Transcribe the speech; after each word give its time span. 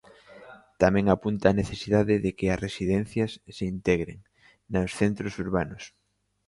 Tamén 0.81 1.05
apunta 1.09 1.45
a 1.49 1.57
necesidade 1.61 2.15
de 2.25 2.31
que 2.37 2.47
as 2.53 2.61
residencias 2.65 3.31
se 3.55 3.65
integren 3.75 4.19
nos 4.73 4.89
centros 4.99 5.33
urbanos. 5.45 5.83